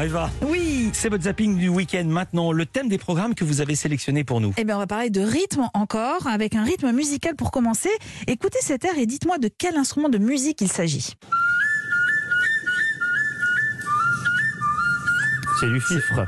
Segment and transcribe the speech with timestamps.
[0.00, 0.30] Eva.
[0.42, 0.90] Oui.
[0.92, 2.52] C'est votre zapping du week-end maintenant.
[2.52, 4.54] Le thème des programmes que vous avez sélectionné pour nous.
[4.56, 7.90] Eh bien, on va parler de rythme encore, avec un rythme musical pour commencer.
[8.26, 11.14] Écoutez cet air et dites-moi de quel instrument de musique il s'agit.
[15.60, 16.26] C'est du fifre.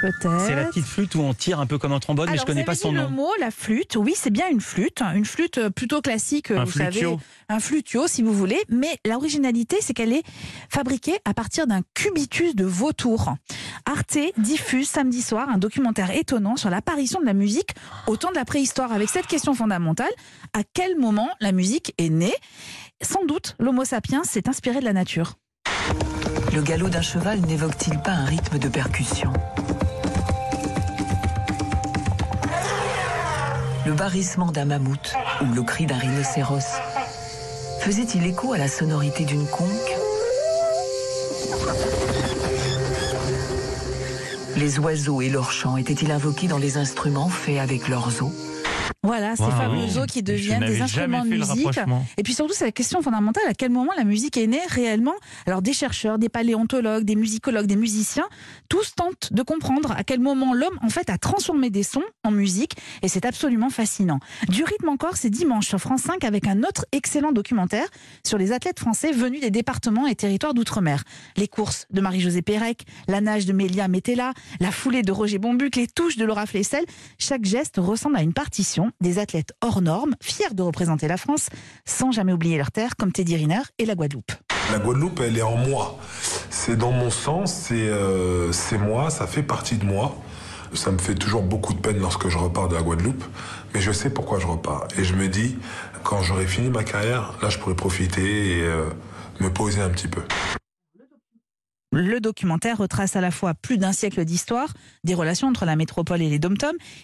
[0.00, 0.40] Peut-être.
[0.46, 2.64] C'est la petite flûte où on tire un peu comme un trombone, mais je connais
[2.64, 3.02] pas son nom.
[3.02, 3.96] le mot, la flûte.
[3.96, 5.02] Oui, c'est bien une flûte.
[5.14, 7.10] Une flûte euh, plutôt classique, Un vous flutio.
[7.10, 7.18] savez.
[7.48, 8.60] Un flutio, si vous voulez.
[8.68, 10.22] Mais l'originalité, c'est qu'elle est
[10.70, 13.34] fabriquée à partir d'un cubitus de vautour.
[13.84, 17.70] Arte diffuse samedi soir un documentaire étonnant sur l'apparition de la musique
[18.06, 20.10] au temps de la préhistoire, avec cette question fondamentale
[20.54, 22.34] à quel moment la musique est née?
[23.02, 25.34] Sans doute, l'Homo sapiens s'est inspiré de la nature.
[26.54, 29.32] Le galop d'un cheval n'évoque-t-il pas un rythme de percussion?
[33.86, 36.58] Le barrissement d'un mammouth ou le cri d'un rhinocéros.
[37.80, 39.68] Faisait-il écho à la sonorité d'une conque?
[44.56, 48.32] Les oiseaux et leurs chants étaient-ils invoqués dans les instruments faits avec leurs os?
[49.02, 49.50] Voilà, ces Wow.
[49.52, 51.80] fameux os qui deviennent des instruments de musique.
[52.18, 55.14] Et puis surtout, c'est la question fondamentale à quel moment la musique est née réellement?
[55.46, 58.28] Alors, des chercheurs, des paléontologues, des musicologues, des musiciens,
[58.68, 62.30] tous tentent de comprendre à quel moment l'homme, en fait, a transformé des sons en
[62.30, 62.76] musique.
[63.00, 64.20] Et c'est absolument fascinant.
[64.48, 67.88] Du rythme encore, c'est dimanche sur France 5 avec un autre excellent documentaire
[68.22, 71.04] sur les athlètes français venus des départements et territoires d'outre-mer.
[71.38, 75.76] Les courses de Marie-Josée Pérec, la nage de Mélia Metella, la foulée de Roger Bombuc,
[75.76, 76.84] les touches de Laura Flessel.
[77.16, 78.89] Chaque geste ressemble à une partition.
[79.00, 81.48] Des athlètes hors normes, fiers de représenter la France,
[81.84, 84.32] sans jamais oublier leur terre, comme Teddy Riner et la Guadeloupe.
[84.72, 85.98] La Guadeloupe, elle est en moi.
[86.50, 90.16] C'est dans mon sang, c'est euh, c'est moi, ça fait partie de moi.
[90.74, 93.24] Ça me fait toujours beaucoup de peine lorsque je repars de la Guadeloupe,
[93.74, 94.86] mais je sais pourquoi je repars.
[94.96, 95.56] Et je me dis,
[96.04, 98.84] quand j'aurai fini ma carrière, là, je pourrai profiter et euh,
[99.40, 100.22] me poser un petit peu.
[101.92, 106.22] Le documentaire retrace à la fois plus d'un siècle d'histoire, des relations entre la métropole
[106.22, 106.54] et les dom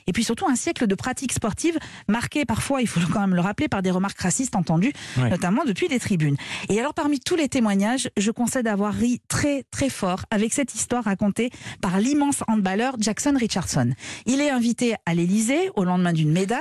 [0.06, 3.41] et puis surtout un siècle de pratiques sportives marquées parfois, il faut quand même le
[3.41, 6.36] rappeler, par des remarques racistes entendues, notamment depuis les tribunes.
[6.69, 10.74] Et alors parmi tous les témoignages, je concède avoir ri très très fort avec cette
[10.74, 13.92] histoire racontée par l'immense handballeur Jackson Richardson.
[14.27, 16.61] Il est invité à l'Élysée au lendemain d'une médaille,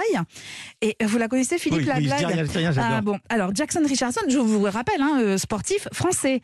[0.82, 2.72] et vous la connaissez Philippe Oui, la oui, je dis blague rien, je dis rien,
[2.72, 2.92] j'adore.
[2.92, 6.42] Ah bon, alors Jackson Richardson, je vous le rappelle, hein, euh, sportif français.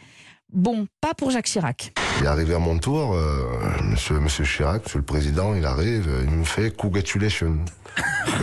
[0.53, 1.93] Bon, pas pour Jacques Chirac.
[2.19, 3.47] Il est arrivé à mon tour, euh,
[3.83, 7.57] monsieur, monsieur Chirac, monsieur le président, il arrive, il me fait congratulations.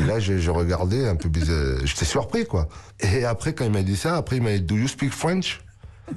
[0.00, 2.68] Et là, j'ai j'ai regardé un peu bizarre, j'étais surpris, quoi.
[3.00, 5.60] Et après, quand il m'a dit ça, après, il m'a dit, do you speak French?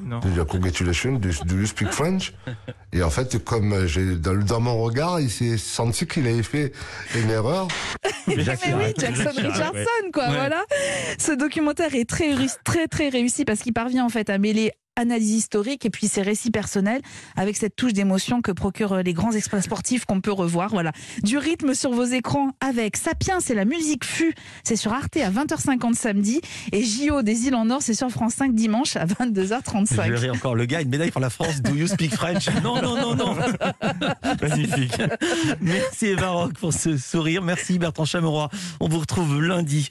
[0.01, 0.21] Non.
[0.23, 2.33] J'ai dit, congratulations, do, do you speak French?
[2.93, 6.71] Et en fait, comme j'ai, dans, dans mon regard, il s'est senti qu'il avait fait
[7.15, 7.67] une erreur.
[8.27, 8.99] Mais Jacques oui, Chirac.
[8.99, 10.35] Jackson Richardson, quoi, Ouais.
[10.35, 10.63] voilà.
[11.17, 15.31] Ce documentaire est très, très, très réussi parce qu'il parvient en fait à mêler analyse
[15.31, 17.01] historique et puis ses récits personnels
[17.35, 20.69] avec cette touche d'émotion que procurent les grands exploits sportifs qu'on peut revoir.
[20.69, 20.91] Voilà.
[21.23, 24.33] Du rythme sur vos écrans avec Sapiens, c'est la musique fut.
[24.63, 26.41] C'est sur Arte à 20h50 samedi
[26.71, 30.09] et JO des îles en Or, c'est sur France 5 dimanche à Je 22h35.
[30.09, 31.61] verrai encore le gars, une médaille pour la France.
[31.61, 32.47] Do you speak French?
[32.61, 33.35] Non, non, non, non.
[34.41, 34.93] Magnifique.
[35.61, 37.41] Merci Eva Rock pour ce sourire.
[37.41, 38.49] Merci Bertrand Chameroy.
[38.79, 39.89] On vous retrouve lundi.